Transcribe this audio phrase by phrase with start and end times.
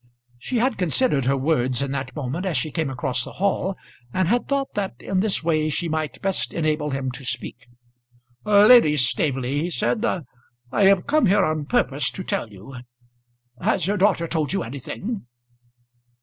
[0.39, 3.77] She had considered her words in that moment as she came across the hall,
[4.11, 7.67] and had thought that in this way she might best enable him to speak.
[8.43, 12.77] "Lady Staveley," he said, "I have come here on purpose to tell you.
[13.61, 15.27] Has your daughter told you anything?"